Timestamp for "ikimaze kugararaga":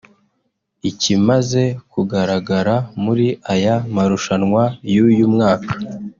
0.89-2.73